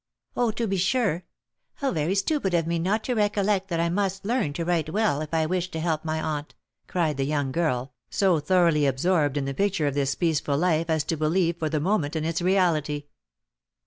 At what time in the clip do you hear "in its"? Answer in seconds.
12.15-12.41